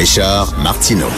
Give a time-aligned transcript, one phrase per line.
[0.00, 1.10] Richard Martineau.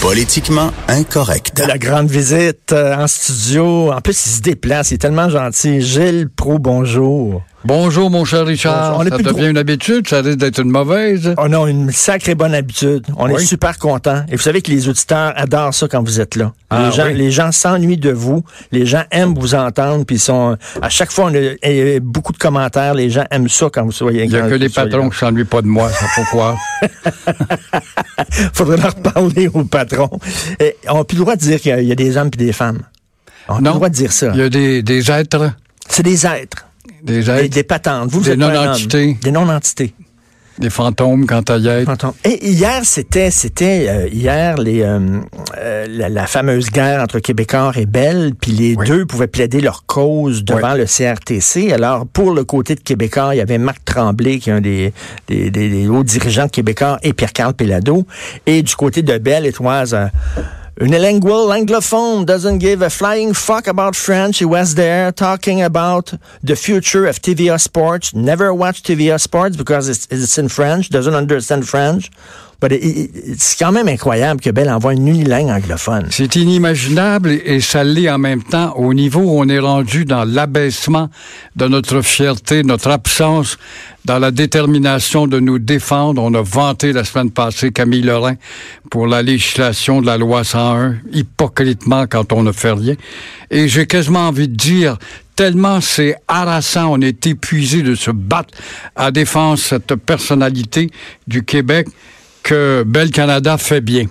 [0.00, 1.62] Politiquement incorrect.
[1.68, 3.92] La grande visite euh, en studio.
[3.92, 4.92] En plus, il se déplace.
[4.92, 5.82] Il est tellement gentil.
[5.82, 7.42] Gilles Pro, bonjour.
[7.62, 8.98] Bonjour, mon cher Richard.
[8.98, 11.34] On ça plus devient trop- une habitude, ça risque d'être une mauvaise?
[11.36, 13.06] On a une sacrée bonne habitude.
[13.18, 14.24] On est super contents.
[14.30, 16.52] Et vous savez que les auditeurs adorent ça quand vous êtes là.
[16.70, 17.14] Ah, les gens, oui.
[17.14, 18.42] les gens s'ennuient de vous.
[18.72, 20.06] Les gens aiment vous entendre.
[20.06, 22.94] Puis sont, à chaque fois, on a beaucoup de commentaires.
[22.94, 24.24] Les gens aiment ça quand vous soyez.
[24.24, 25.10] Il n'y a que les patrons là.
[25.10, 26.56] qui s'ennuient pas de moi, ça pourquoi?
[28.54, 30.18] Faudrait leur parler aux patrons.
[30.60, 32.52] Et on n'a plus le droit de dire qu'il y a des hommes et des
[32.54, 32.80] femmes.
[33.48, 34.30] On n'a plus le droit de dire ça.
[34.32, 35.52] Il y a des, des êtres,
[35.90, 36.66] C'est des êtres.
[37.02, 38.10] Des Des, êtres, des patentes.
[38.10, 39.16] Vous, vous Des non-entités.
[39.22, 39.94] Des non-entités.
[40.58, 41.86] des fantômes quant à y.
[42.24, 44.98] Et hier, c'était, c'était euh, hier les, euh,
[45.56, 48.86] euh, la, la fameuse guerre entre Québécois et Bell, puis les Oui.
[48.86, 51.72] deux pouvaient plaider leur cause devant le CRTC.
[51.72, 54.92] Alors, pour le côté de Québécois, il y avait Marc Tremblay, qui est un des,
[55.28, 58.06] des, des- des hauts dirigeants de Québécois, et Pierre-Carl Pelado.
[58.44, 59.94] Et du côté de Bell, it was
[60.78, 64.38] uh, unilingual anglophone doesn't give a flying fuck about French.
[64.38, 66.12] He was there talking about
[66.42, 68.14] the future of TVA Sports.
[68.14, 70.90] Never watch TVA Sports because it's, it's in French.
[70.90, 72.10] Doesn't understand French.
[72.62, 76.08] C'est quand même incroyable que Bell envoie une unilingue anglophone.
[76.10, 80.24] C'est inimaginable et ça l'est en même temps au niveau où on est rendu dans
[80.24, 81.08] l'abaissement
[81.56, 83.56] de notre fierté, notre absence
[84.04, 86.22] dans la détermination de nous défendre.
[86.22, 88.34] On a vanté la semaine passée Camille Lorrain
[88.90, 92.94] pour la législation de la loi 101, hypocritement quand on ne fait rien.
[93.50, 94.98] Et j'ai quasiment envie de dire,
[95.34, 98.52] tellement c'est harassant, on est épuisé de se battre
[98.96, 100.90] à défense cette personnalité
[101.26, 101.88] du Québec
[102.42, 104.06] que Bel Canada fait bien.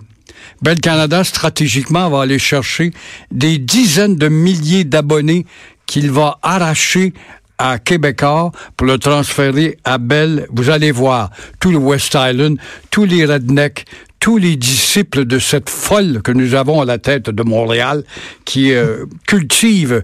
[0.61, 2.91] Bel Canada, stratégiquement, va aller chercher
[3.31, 5.45] des dizaines de milliers d'abonnés
[5.85, 7.13] qu'il va arracher
[7.57, 10.47] à Québécois pour le transférer à Bell.
[10.51, 11.29] Vous allez voir,
[11.59, 12.57] tout le West Island,
[12.89, 13.85] tous les rednecks,
[14.19, 18.03] tous les disciples de cette folle que nous avons à la tête de Montréal,
[18.45, 20.03] qui euh, cultive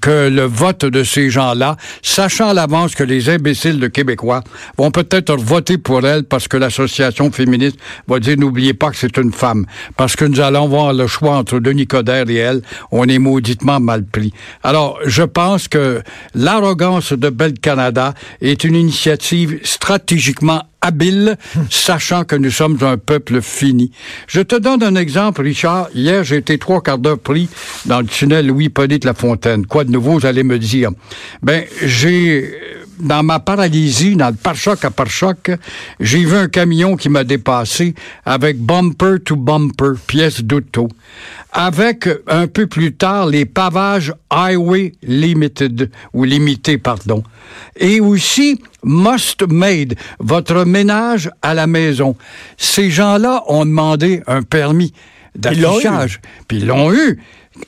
[0.00, 4.42] que le vote de ces gens-là, sachant à l'avance que les imbéciles de Québécois
[4.76, 7.76] vont peut-être voter pour elle parce que l'association féministe
[8.06, 9.66] va dire n'oubliez pas que c'est une femme.
[9.96, 13.80] Parce que nous allons voir le choix entre Denis Coderre et elle, on est mauditement
[13.80, 14.32] mal pris.
[14.62, 16.02] Alors, je pense que
[16.34, 21.36] l'arrogance de Bel Canada est une initiative stratégiquement habile,
[21.68, 23.92] sachant que nous sommes un peuple fini.
[24.26, 25.88] Je te donne un exemple, Richard.
[25.94, 27.48] Hier, j'ai été trois quarts d'heure pris
[27.86, 29.66] dans le tunnel Louis-Polyte Lafontaine.
[29.70, 30.90] Quoi de nouveau, vous allez me dire?
[31.42, 32.52] Ben, j'ai,
[32.98, 35.52] dans ma paralysie, dans le pare-choc à pare-choc,
[36.00, 37.94] j'ai vu un camion qui m'a dépassé
[38.24, 40.88] avec bumper to bumper, pièce d'auto.
[41.52, 47.22] Avec, un peu plus tard, les pavages Highway Limited, ou limité, pardon.
[47.76, 52.16] Et aussi, must made, votre ménage à la maison.
[52.56, 54.92] Ces gens-là ont demandé un permis
[55.36, 56.20] d'affichage.
[56.48, 57.20] Puis ils l'ont eu.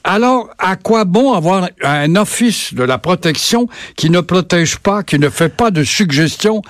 [0.05, 3.67] Alors, à quoi bon avoir un office de la protection
[3.97, 6.63] qui ne protège pas, qui ne fait pas de suggestions?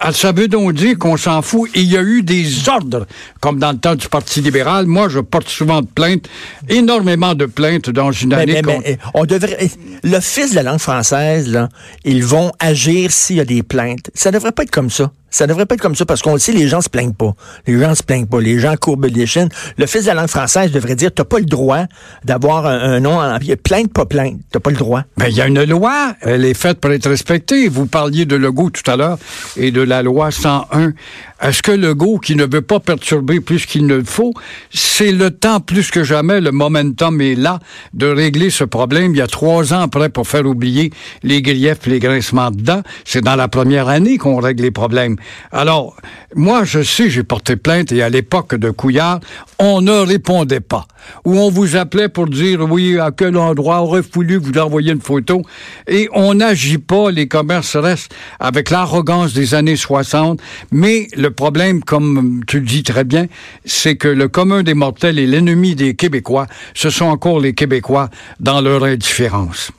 [0.00, 1.70] Ah, Ça veut donc dire qu'on s'en fout.
[1.74, 3.06] Il y a eu des ordres,
[3.40, 4.86] comme dans le temps du Parti libéral.
[4.86, 6.28] Moi, je porte souvent de plaintes,
[6.68, 8.60] énormément de plaintes dans une Mais, année.
[8.64, 9.70] mais- mais, on devrait.
[10.04, 11.70] L'Office de la langue française, là,
[12.04, 14.10] ils vont agir s'il y a des plaintes.
[14.14, 15.10] Ça devrait pas être comme ça.
[15.30, 17.34] Ça devrait pas être comme ça parce qu'on le sait, les gens se plaignent pas.
[17.66, 18.40] Les gens se plaignent pas.
[18.40, 19.48] Les gens courbent les chines.
[19.76, 21.84] L'Office de la langue française devrait dire t'as pas le droit
[22.24, 24.38] d'avoir un, nom en plainte, pas plainte.
[24.50, 25.02] T'as pas le droit.
[25.16, 27.68] Ben, il y a une loi, elle est faite pour être respectée.
[27.68, 29.18] Vous parliez de Legault tout à l'heure
[29.56, 30.92] et de la loi 101.
[31.40, 34.32] Est-ce que Legault, qui ne veut pas perturber plus qu'il ne le faut,
[34.70, 37.60] c'est le temps plus que jamais, le momentum est là
[37.94, 39.14] de régler ce problème.
[39.14, 40.90] Il y a trois ans près pour faire oublier
[41.22, 42.82] les griefs, les grincements dedans.
[43.04, 45.16] C'est dans la première année qu'on règle les problèmes.
[45.52, 45.96] Alors,
[46.34, 49.20] moi, je sais, j'ai porté plainte et à l'époque de Couillard,
[49.58, 50.86] on ne répondait pas.
[51.24, 55.00] Ou on vous appelait pour dire, oui, à quel endroit aurait voulu vous envoyer une
[55.00, 55.42] photo.
[55.86, 60.40] Et on n'agit pas, les commerces restent avec l'arrogance des années 60.
[60.70, 63.26] Mais le problème, comme tu le dis très bien,
[63.64, 68.10] c'est que le commun des mortels et l'ennemi des Québécois, ce sont encore les Québécois
[68.40, 69.72] dans leur indifférence.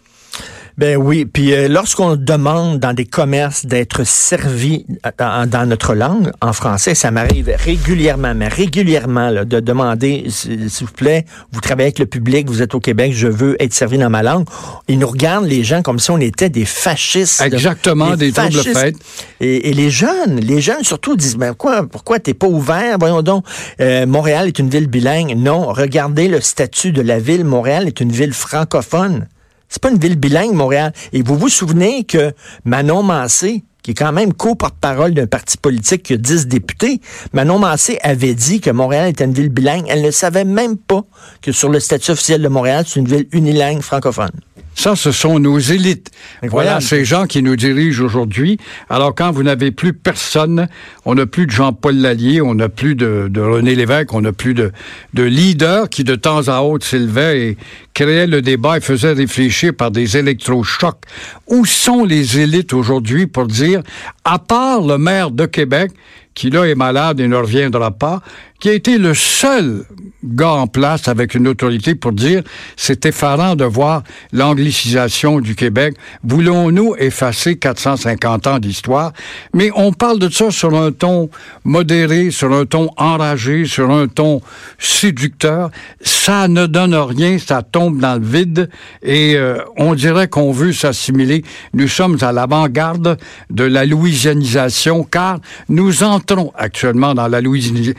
[0.80, 6.32] Ben oui, puis euh, lorsqu'on demande dans des commerces d'être servi euh, dans, notre langue,
[6.40, 12.00] en français, ça m'arrive régulièrement, mais régulièrement, de demander, s'il vous plaît, vous travaillez avec
[12.00, 14.46] le public, vous êtes au Québec, je veux être servi dans ma langue.
[14.88, 17.42] Ils nous regardent, les gens, comme si on était des fascistes.
[17.42, 18.96] Exactement, des, troubles faits.
[19.42, 22.96] Et, et, les jeunes, les jeunes surtout disent, ben quoi, pourquoi t'es pas ouvert?
[22.98, 23.44] Voyons donc,
[23.82, 25.36] euh, Montréal est une ville bilingue.
[25.36, 27.44] Non, regardez le statut de la ville.
[27.44, 29.28] Montréal est une ville francophone.
[29.70, 30.94] C'est pas une ville bilingue, Montréal.
[31.14, 32.34] Et vous vous souvenez que
[32.66, 37.00] Manon Massé, qui est quand même co-porte-parole d'un parti politique qui a 10 députés,
[37.34, 39.86] Manon Massé avait dit que Montréal était une ville bilingue.
[39.88, 41.04] Elle ne savait même pas
[41.42, 44.32] que sur le statut officiel de Montréal, c'est une ville unilingue francophone.
[44.80, 46.10] Ça, ce sont nos élites.
[46.42, 48.58] Voilà ces gens qui nous dirigent aujourd'hui.
[48.90, 50.70] Alors, quand vous n'avez plus personne,
[51.04, 54.54] on n'a plus de Jean-Paul Lallier, on n'a plus de, René Lévesque, on n'a plus
[54.54, 54.72] de,
[55.14, 57.58] de leaders qui, de temps à autre, s'élevaient et
[57.94, 61.02] créaient le débat et faisaient réfléchir par des électrochocs.
[61.48, 63.82] Où sont les élites aujourd'hui pour dire,
[64.24, 65.92] à part le maire de Québec,
[66.36, 68.22] qui là est malade et ne reviendra pas,
[68.60, 69.86] qui a été le seul
[70.24, 72.44] gars en place avec une autorité pour dire
[72.76, 74.04] c'est effarant de voir
[74.34, 75.96] l'anglicisation du Québec.
[76.24, 79.14] Voulons-nous effacer 450 ans d'histoire?
[79.54, 81.30] Mais on parle de ça sur un ton
[81.64, 84.42] modéré, sur un ton enragé, sur un ton
[84.78, 85.72] séducteur.
[86.02, 88.70] Ça ne donne rien, ça tombe dans le vide
[89.02, 91.44] et euh, on dirait qu'on veut s'assimiler.
[91.74, 93.18] Nous sommes à l'avant-garde
[93.50, 95.40] de la louisianisation car
[95.70, 97.96] nous entrons actuellement dans la louisianisation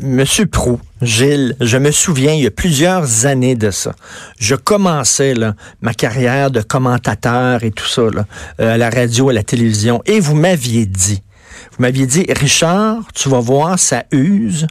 [0.00, 3.92] Monsieur Prou, Gilles, je me souviens, il y a plusieurs années de ça.
[4.38, 5.34] Je commençais
[5.80, 8.12] ma carrière de commentateur et tout ça, euh,
[8.58, 11.22] à la radio, à la télévision, et vous m'aviez dit,
[11.72, 14.66] vous m'aviez dit, Richard, tu vas voir, ça use,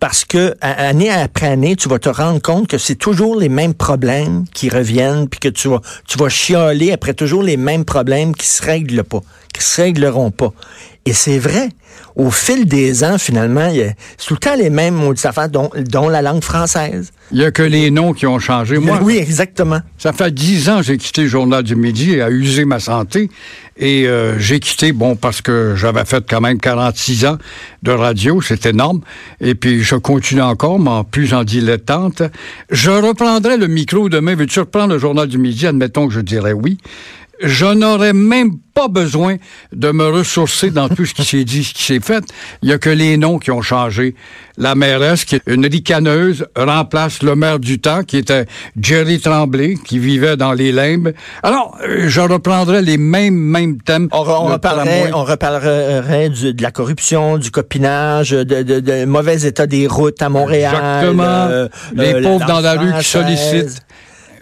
[0.00, 3.74] parce que année après année, tu vas te rendre compte que c'est toujours les mêmes
[3.74, 8.46] problèmes qui reviennent, puis que tu vas, tu chialer après toujours les mêmes problèmes qui
[8.46, 9.20] se règlent pas,
[9.52, 10.52] qui se régleront pas.
[11.08, 11.70] Et c'est vrai.
[12.16, 16.10] Au fil des ans, finalement, c'est tout le temps les mêmes maudites affaires, dont, dont
[16.10, 17.12] la langue française.
[17.30, 18.76] Il n'y a que les noms qui ont changé.
[18.76, 19.80] Moi, oui, exactement.
[19.96, 22.78] Ça fait dix ans que j'ai quitté le Journal du Midi et a usé ma
[22.78, 23.30] santé.
[23.78, 27.38] Et euh, j'ai quitté, bon, parce que j'avais fait quand même 46 ans
[27.82, 29.00] de radio, c'est énorme.
[29.40, 32.22] Et puis, je continue encore, mais en plus en dilettante.
[32.70, 34.34] Je reprendrai le micro demain.
[34.34, 35.66] Veux-tu reprendre le Journal du Midi?
[35.66, 36.76] Admettons que je dirais oui
[37.40, 39.36] je n'aurais même pas besoin
[39.72, 42.24] de me ressourcer dans tout ce qui s'est dit, ce qui s'est fait.
[42.62, 44.14] Il y a que les noms qui ont changé.
[44.56, 48.46] La mairesse, qui est une ricaneuse, remplace le maire du temps, qui était
[48.80, 51.12] Jerry Tremblay, qui vivait dans les limbes.
[51.42, 54.08] Alors, euh, je reprendrai les mêmes, mêmes thèmes.
[54.12, 59.86] On, reparlerait, on reparlerait de la corruption, du copinage, de, de, de, mauvais état des
[59.86, 60.74] routes à Montréal.
[60.74, 61.24] Exactement.
[61.24, 63.82] Euh, les euh, pauvres dans la rue qui sollicitent.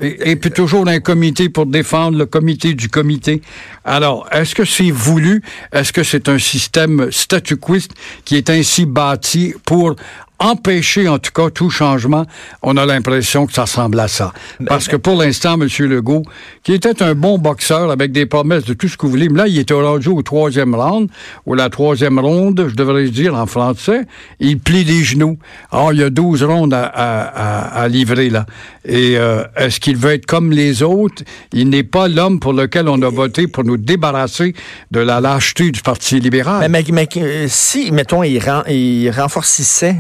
[0.00, 3.40] Et, puis toujours un comité pour défendre le comité du comité.
[3.86, 5.42] Alors, est-ce que c'est voulu?
[5.72, 7.92] Est-ce que c'est un système statuquiste
[8.24, 9.94] qui est ainsi bâti pour
[10.38, 12.26] empêcher en tout cas tout changement,
[12.62, 14.32] on a l'impression que ça ressemble à ça.
[14.66, 15.68] Parce que pour l'instant, M.
[15.86, 16.22] Legault,
[16.62, 19.38] qui était un bon boxeur avec des promesses de tout ce que vous voulez, mais
[19.38, 21.08] là, il était rendu au troisième round,
[21.46, 24.02] ou la troisième ronde, je devrais dire en français,
[24.40, 25.38] il plie les genoux.
[25.70, 28.46] Alors, il y a 12 rondes à, à, livrer, là.
[28.84, 31.22] Et euh, est-ce qu'il veut être comme les autres?
[31.52, 34.54] Il n'est pas l'homme pour lequel on a voté pour nous débarrasser
[34.90, 36.70] de la lâcheté du Parti libéral.
[36.70, 39.96] Mais, mais, euh, si, mettons, il, il renforcissait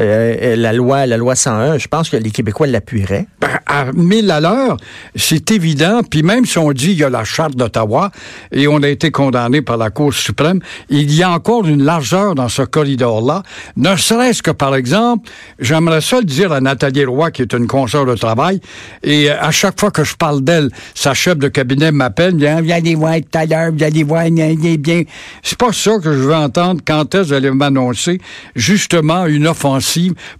[0.00, 3.26] euh, euh, la loi, la loi 101, je pense que les Québécois l'appuieraient.
[3.40, 4.76] Ben, à mille à l'heure,
[5.14, 6.00] c'est évident.
[6.08, 8.10] Puis même si on dit qu'il y a la charte d'Ottawa
[8.52, 12.34] et on a été condamné par la Cour suprême, il y a encore une largeur
[12.34, 13.42] dans ce corridor-là.
[13.76, 17.66] Ne serait-ce que, par exemple, j'aimerais ça le dire à Nathalie Roy, qui est une
[17.66, 18.60] consoeur de travail,
[19.02, 22.46] et euh, à chaque fois que je parle d'elle, sa chef de cabinet m'appelle, dit
[22.62, 25.02] «Viens voir tout à l'heure, viens voir, bien.»
[25.42, 28.20] C'est pas ça que je veux entendre quand est-ce m'annoncer
[28.54, 29.81] justement une offensive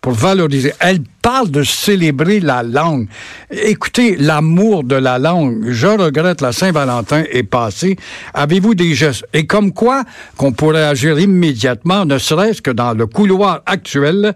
[0.01, 0.73] pour valoriser.
[0.81, 3.07] Elle parle de célébrer la langue.
[3.51, 5.71] Écoutez, l'amour de la langue.
[5.71, 7.97] Je regrette la Saint-Valentin est passé.
[8.35, 9.25] Avez-vous des gestes?
[9.33, 10.03] Et comme quoi
[10.37, 14.35] qu'on pourrait agir immédiatement, ne serait-ce que dans le couloir actuel,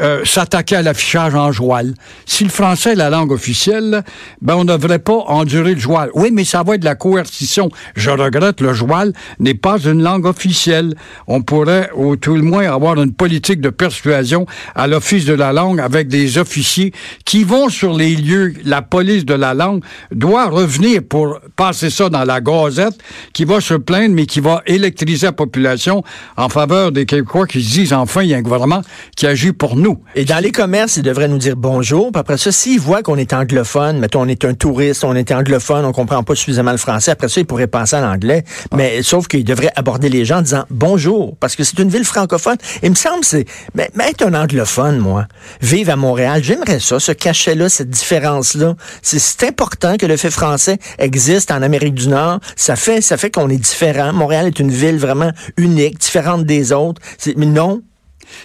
[0.00, 1.94] euh, s'attaquer à l'affichage en joual.
[2.26, 4.02] Si le français est la langue officielle,
[4.42, 6.10] ben on ne devrait pas endurer le joual.
[6.14, 7.68] Oui, mais ça va être de la coercition.
[7.94, 10.96] Je regrette, le joual n'est pas une langue officielle.
[11.28, 15.52] On pourrait, au tout le moins, avoir une politique de persuasion à l'Office de la
[15.52, 16.92] langue avec des des officiers
[17.24, 18.54] qui vont sur les lieux.
[18.64, 22.98] La police de la langue doit revenir pour passer ça dans la gazette,
[23.32, 26.02] qui va se plaindre, mais qui va électriser la population
[26.36, 28.82] en faveur des Québécois qui se disent enfin, il y a un gouvernement
[29.16, 29.98] qui agit pour nous.
[30.14, 32.10] Et dans les commerces, ils devraient nous dire bonjour.
[32.12, 35.30] Puis après ça, s'ils voient qu'on est anglophone, mettons, on est un touriste, on est
[35.32, 38.44] anglophone, on comprend pas suffisamment le français, après ça, ils pourraient passer en anglais.
[38.74, 42.04] Mais sauf qu'ils devraient aborder les gens en disant bonjour, parce que c'est une ville
[42.04, 42.56] francophone.
[42.82, 45.26] Il me semble, c'est, mais, mais être un anglophone, moi,
[45.60, 48.74] vivre à Montréal, j'aimerais ça, ce cachet-là, cette différence-là.
[49.02, 52.40] C'est important que le fait français existe en Amérique du Nord.
[52.56, 54.12] Ça fait, ça fait qu'on est différent.
[54.12, 57.00] Montréal est une ville vraiment unique, différente des autres.
[57.36, 57.82] Mais non,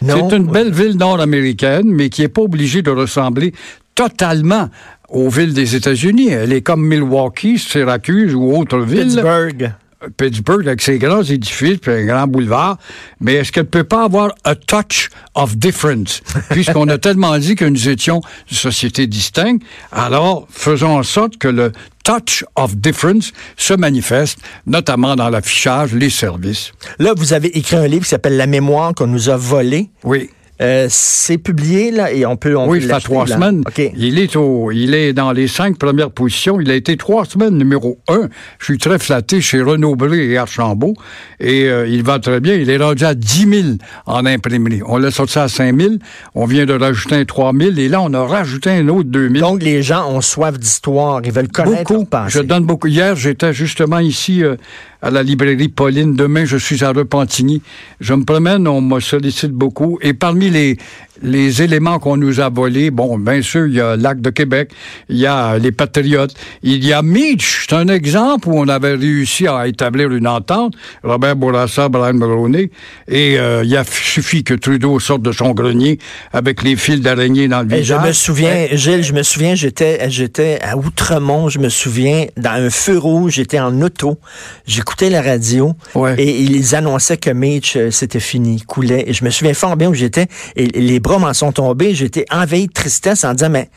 [0.01, 3.53] c'est une belle ville nord-américaine, mais qui n'est pas obligée de ressembler
[3.95, 4.69] totalement
[5.09, 6.29] aux villes des États-Unis.
[6.29, 9.07] Elle est comme Milwaukee, Syracuse ou autre ville.
[9.07, 9.73] Pittsburgh.
[10.17, 12.77] Pittsburgh avec ses grands édifices puis un grand boulevard,
[13.19, 16.21] mais est-ce qu'elle peut pas avoir a touch of difference?
[16.51, 21.49] Puisqu'on a tellement dit que nous étions une société distincte, alors faisons en sorte que
[21.49, 21.71] le
[22.03, 26.71] touch of difference se manifeste, notamment dans l'affichage, les services.
[26.97, 29.89] Là, vous avez écrit un livre qui s'appelle La mémoire qu'on nous a volée.
[30.03, 30.29] Oui.
[30.61, 33.63] Euh, c'est publié là et on peut on oui, ça fait trois semaines.
[33.95, 36.59] Il est au, il est dans les cinq premières positions.
[36.59, 38.27] Il a été trois semaines numéro un.
[38.59, 40.95] Je suis très flatté chez Renaud Bré et Archambault
[41.39, 42.55] et euh, il va très bien.
[42.55, 43.67] Il est rendu à 10 000
[44.05, 44.81] en imprimerie.
[44.85, 45.93] On l'a sorti à 5 000.
[46.35, 49.29] On vient de rajouter un 3 000 et là on a rajouté un autre 2
[49.29, 49.39] 000.
[49.39, 51.21] Donc les gens ont soif d'histoire.
[51.23, 51.93] Ils veulent connaître.
[51.93, 52.07] Beaucoup.
[52.27, 52.87] Je donne beaucoup.
[52.87, 54.57] Hier j'étais justement ici euh,
[55.01, 56.15] à la librairie Pauline.
[56.15, 57.61] Demain, je suis à Repentigny.
[57.99, 59.99] Je me promène, on me sollicite beaucoup.
[60.01, 60.77] Et parmi les,
[61.21, 64.71] les éléments qu'on nous a volés, bon, bien sûr, il y a Lac de Québec,
[65.09, 66.33] il y a les Patriotes,
[66.63, 70.73] il y a Mitch, c'est un exemple où on avait réussi à établir une entente,
[71.03, 72.71] Robert Bourassa, Brian Mulroney,
[73.07, 75.99] et euh, il a suffi que Trudeau sorte de son grenier
[76.33, 78.01] avec les fils d'araignée dans le visage.
[78.01, 82.51] Je me souviens, Gilles, je me souviens, j'étais, j'étais à Outremont, je me souviens, dans
[82.51, 84.17] un feu rouge, j'étais en auto,
[84.65, 85.73] j'écoutais la radio,
[86.17, 89.89] et ils annonçaient que Mitch, euh, c'était fini, coulait, et je me souviens fort bien
[89.89, 91.95] où j'étais, et les bras m'en sont tombés.
[91.95, 93.69] J'étais envahi de tristesse en disant, mais...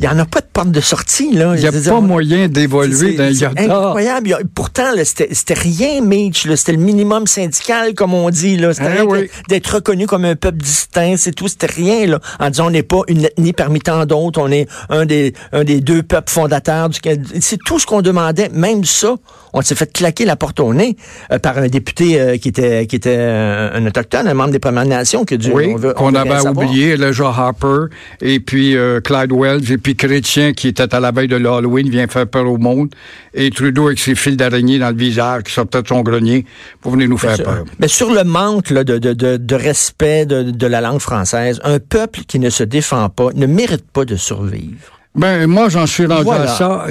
[0.00, 1.32] Il n'y en a pas de porte de sortie.
[1.32, 1.54] Là.
[1.56, 4.38] Il n'y a pas moyen d'évoluer C'est incroyable.
[4.54, 6.48] Pourtant, c'était rien, Mitch.
[6.54, 8.60] C'était le minimum syndical, comme on dit.
[8.72, 11.14] C'était eh d'être reconnu comme un peuple distinct.
[11.16, 11.48] C'est tout.
[11.48, 12.06] C'était rien.
[12.06, 12.20] Là.
[12.38, 14.40] En disant, on n'est pas une ethnie parmi tant d'autres.
[14.40, 16.88] On est un des, un des deux peuples fondateurs.
[16.88, 16.98] Du...
[17.40, 18.50] C'est tout ce qu'on demandait.
[18.50, 19.16] Même ça,
[19.52, 20.96] on s'est fait claquer la porte au nez
[21.32, 24.58] euh, par un député euh, qui était qui était euh, un autochtone, un membre des
[24.58, 29.77] Premières Nations que Dieu oui, qu'on avait oublié, le Joe Harper et puis Clyde Wells
[29.78, 32.90] puis Chrétien qui était à la veille de l'Halloween vient faire peur au monde
[33.34, 36.44] et Trudeau avec ses fils d'araignée dans le visage qui sortait de son grenier
[36.80, 37.64] pour venir nous faire peur.
[37.78, 42.20] Mais sur le manque de, de, de, de, respect de, la langue française, un peuple
[42.26, 44.98] qui ne se défend pas ne mérite pas de survivre.
[45.14, 46.86] Ben moi j'en suis rendu à ça.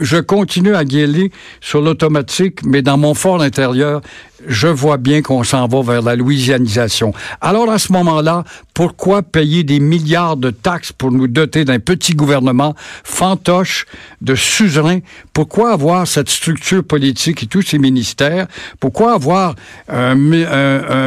[0.00, 1.30] Je continue à guéler
[1.60, 4.00] sur l'automatique, mais dans mon fort intérieur,
[4.46, 7.12] je vois bien qu'on s'en va vers la louisianisation.
[7.40, 8.44] Alors à ce moment-là,
[8.74, 13.86] pourquoi payer des milliards de taxes pour nous doter d'un petit gouvernement fantoche
[14.20, 14.98] de suzerain?
[15.32, 18.46] Pourquoi avoir cette structure politique et tous ces ministères?
[18.80, 19.54] Pourquoi avoir
[19.88, 20.14] un,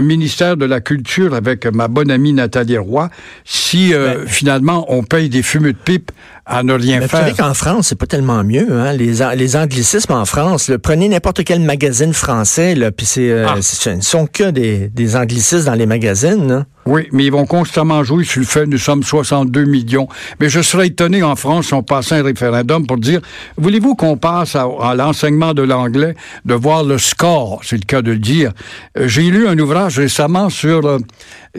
[0.01, 3.09] ministère de la culture avec ma bonne amie Nathalie Roy
[3.43, 6.11] si euh, ben, finalement on paye des fumeux de pipe
[6.45, 7.21] à ne rien faire?
[7.21, 8.71] Vous savez qu'en France, c'est pas tellement mieux.
[8.71, 8.93] Hein?
[8.93, 13.61] Les, les anglicismes en France, prenez n'importe quel magazine français, puis c'est euh, ah.
[13.61, 16.65] ce ne sont que des, des anglicismes dans les magazines.
[16.87, 20.07] Oui, mais ils vont constamment jouer sur le fait nous sommes 62 millions.
[20.39, 23.21] Mais je serais étonné en France si on passait un référendum pour dire
[23.57, 26.15] voulez-vous qu'on passe à, l'enseignement de l'anglais,
[26.45, 28.51] de voir le score, c'est le cas de le dire?
[28.99, 30.99] Euh, j'ai lu un ouvrage récemment sur euh,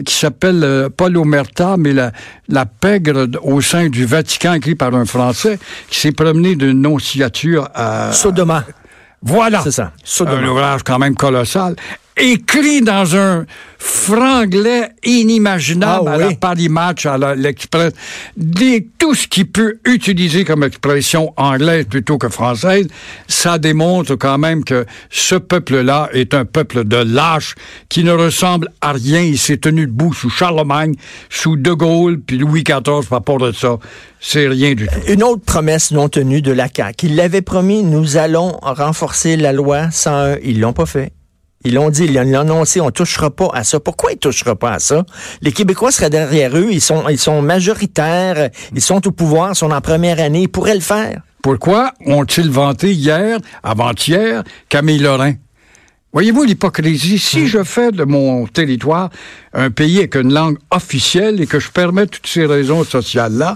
[0.05, 2.13] qui s'appelle euh, Paul Omerta, mais la,
[2.47, 7.67] la pègre au sein du Vatican, écrit par un Français, qui s'est promené d'une nonciature
[7.75, 8.13] à...
[8.13, 8.63] Sodoma.
[9.21, 9.59] Voilà.
[9.61, 9.91] C'est ça.
[10.25, 11.75] Un ouvrage quand même colossal
[12.17, 13.45] écrit dans un
[13.77, 17.93] franglais inimaginable ah à la Paris Match, à l'Express.
[18.97, 22.87] Tout ce qui peut utiliser comme expression anglaise plutôt que française,
[23.27, 27.55] ça démontre quand même que ce peuple-là est un peuple de lâches
[27.89, 29.21] qui ne ressemble à rien.
[29.21, 30.95] Il s'est tenu debout sous Charlemagne,
[31.29, 33.77] sous De Gaulle, puis Louis XIV par rapport de ça.
[34.19, 34.99] C'est rien du tout.
[35.07, 37.05] Une autre promesse non tenue de la CAQ.
[37.07, 40.37] Il l'avait promis, nous allons renforcer la loi 101.
[40.43, 41.13] Ils l'ont pas fait.
[41.63, 43.79] Ils l'ont dit, ils l'ont annoncé, on touchera pas à ça.
[43.79, 45.05] Pourquoi ils touchera pas à ça?
[45.41, 49.55] Les Québécois seraient derrière eux, ils sont, ils sont majoritaires, ils sont au pouvoir, ils
[49.55, 51.21] sont en première année, ils pourraient le faire.
[51.41, 55.33] Pourquoi ont-ils vanté hier, avant-hier, Camille Lorrain?
[56.13, 57.19] Voyez-vous l'hypocrisie?
[57.19, 57.45] Si hum.
[57.47, 59.09] je fais de mon territoire
[59.53, 63.55] un pays avec une langue officielle et que je permets toutes ces raisons sociales-là,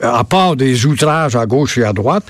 [0.00, 2.24] à part des outrages à gauche et à droite,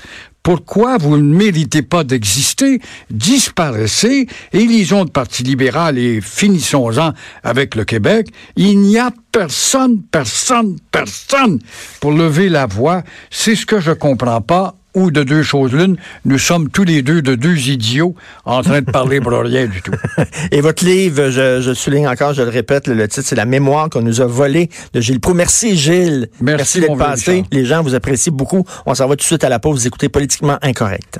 [0.49, 7.13] pourquoi vous ne méritez pas d'exister, disparaissez, élisons le Parti libéral et finissons-en
[7.43, 8.29] avec le Québec.
[8.55, 11.59] Il n'y a personne, personne, personne
[11.99, 13.03] pour lever la voix.
[13.29, 17.01] C'est ce que je comprends pas ou de deux choses l'une, nous sommes tous les
[17.01, 18.15] deux de deux idiots
[18.45, 19.93] en train de parler pour rien du tout.
[20.51, 23.89] Et votre livre, je, je, souligne encore, je le répète, le, titre, c'est La mémoire
[23.89, 25.33] qu'on nous a volée de Gilles Proux.
[25.33, 26.29] Merci Gilles.
[26.41, 27.43] Merci, d'être passé.
[27.51, 28.65] Les gens vous apprécient beaucoup.
[28.85, 29.81] On s'en va tout de suite à la pause.
[29.81, 31.19] Vous écoutez Politiquement Incorrect.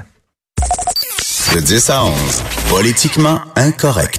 [1.54, 2.14] De 10 à 11,
[2.70, 4.18] Politiquement Incorrect.